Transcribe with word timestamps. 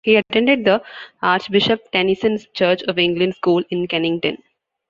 He 0.03 0.15
attended 0.15 0.65
the 0.65 0.81
Archbishop 1.21 1.91
Tenison's 1.91 2.47
Church 2.55 2.81
of 2.81 2.97
England 2.97 3.35
School 3.35 3.63
in 3.69 3.87
Kennington. 3.87 4.39